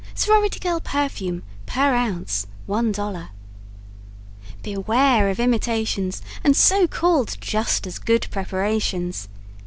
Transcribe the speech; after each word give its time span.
Sorority 0.15 0.59
Girl 0.59 0.79
Perfume, 0.79 1.43
per 1.67 1.93
oz 1.95 2.47
$1.00 2.67 3.29
Beware 4.63 5.29
of 5.29 5.39
imitations 5.39 6.23
and 6.43 6.57
so 6.57 6.87
called 6.87 7.37
"just 7.39 7.85
as 7.85 7.99
good" 7.99 8.25
preparations. 8.31 9.27